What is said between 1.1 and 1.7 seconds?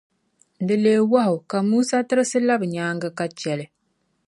wahu, ka